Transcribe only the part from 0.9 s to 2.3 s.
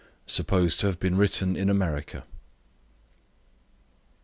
been written in America.